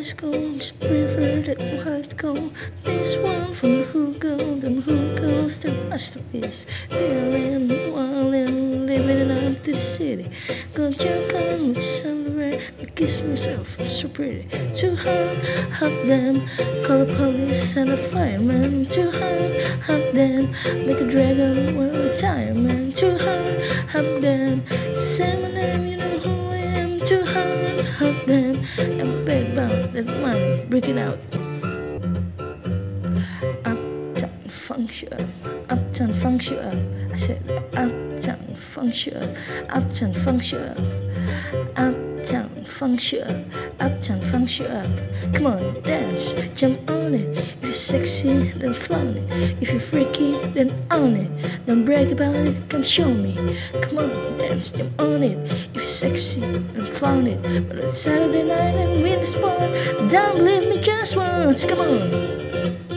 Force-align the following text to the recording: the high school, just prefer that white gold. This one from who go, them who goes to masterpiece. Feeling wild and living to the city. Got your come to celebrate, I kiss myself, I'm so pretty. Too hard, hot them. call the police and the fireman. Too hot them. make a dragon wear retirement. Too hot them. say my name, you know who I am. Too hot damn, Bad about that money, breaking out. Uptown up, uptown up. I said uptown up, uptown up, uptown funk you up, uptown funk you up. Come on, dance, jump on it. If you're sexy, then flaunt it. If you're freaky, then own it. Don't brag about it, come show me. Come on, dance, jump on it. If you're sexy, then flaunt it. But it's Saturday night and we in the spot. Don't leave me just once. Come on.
the 0.00 0.06
high 0.06 0.12
school, 0.14 0.56
just 0.56 0.80
prefer 0.80 1.42
that 1.42 1.60
white 1.84 2.16
gold. 2.16 2.52
This 2.84 3.16
one 3.18 3.52
from 3.52 3.84
who 3.84 4.14
go, 4.14 4.36
them 4.54 4.80
who 4.80 4.96
goes 5.16 5.58
to 5.58 5.70
masterpiece. 5.90 6.64
Feeling 6.88 7.92
wild 7.92 8.34
and 8.34 8.86
living 8.86 9.56
to 9.62 9.72
the 9.72 9.78
city. 9.78 10.30
Got 10.74 11.04
your 11.04 11.28
come 11.28 11.74
to 11.74 11.80
celebrate, 11.80 12.72
I 12.80 12.84
kiss 12.86 13.20
myself, 13.20 13.78
I'm 13.78 13.90
so 13.90 14.08
pretty. 14.08 14.48
Too 14.74 14.96
hard, 14.96 15.36
hot 15.70 16.06
them. 16.06 16.48
call 16.86 17.04
the 17.04 17.14
police 17.16 17.76
and 17.76 17.90
the 17.90 17.98
fireman. 17.98 18.86
Too 18.86 19.10
hot 19.10 20.14
them. 20.14 20.50
make 20.86 21.00
a 21.00 21.08
dragon 21.10 21.76
wear 21.76 21.92
retirement. 21.92 22.96
Too 22.96 23.18
hot 23.92 24.20
them. 24.22 24.64
say 24.94 25.36
my 25.42 25.48
name, 25.48 25.86
you 25.86 25.96
know 25.98 26.18
who 26.20 26.50
I 26.52 26.56
am. 26.56 27.00
Too 27.00 27.22
hot 27.24 27.50
damn, 28.30 28.64
Bad 29.30 29.52
about 29.52 29.92
that 29.92 30.06
money, 30.20 30.64
breaking 30.68 30.98
out. 30.98 31.16
Uptown 33.64 34.88
up, 35.12 35.70
uptown 35.70 36.10
up. 36.10 37.12
I 37.12 37.16
said 37.16 37.38
uptown 37.76 38.40
up, 38.50 39.36
uptown 39.70 40.10
up, 40.10 40.78
uptown 41.78 41.99
funk 42.80 43.12
you 43.12 43.20
up, 43.20 43.36
uptown 43.80 44.18
funk 44.22 44.58
you 44.58 44.64
up. 44.64 44.88
Come 45.34 45.48
on, 45.48 45.82
dance, 45.82 46.32
jump 46.58 46.90
on 46.90 47.12
it. 47.12 47.38
If 47.38 47.62
you're 47.62 47.72
sexy, 47.74 48.52
then 48.52 48.72
flaunt 48.72 49.18
it. 49.18 49.24
If 49.60 49.72
you're 49.72 49.80
freaky, 49.80 50.32
then 50.54 50.72
own 50.90 51.14
it. 51.14 51.30
Don't 51.66 51.84
brag 51.84 52.10
about 52.10 52.34
it, 52.34 52.58
come 52.70 52.82
show 52.82 53.12
me. 53.12 53.34
Come 53.82 53.98
on, 53.98 54.38
dance, 54.38 54.70
jump 54.70 54.98
on 54.98 55.22
it. 55.22 55.36
If 55.74 55.76
you're 55.76 55.84
sexy, 55.84 56.40
then 56.40 56.86
flaunt 56.86 57.28
it. 57.28 57.68
But 57.68 57.76
it's 57.76 57.98
Saturday 57.98 58.44
night 58.44 58.74
and 58.82 59.02
we 59.02 59.12
in 59.12 59.20
the 59.20 59.26
spot. 59.26 59.60
Don't 60.10 60.42
leave 60.42 60.66
me 60.70 60.80
just 60.80 61.18
once. 61.18 61.66
Come 61.66 61.80
on. 61.80 62.89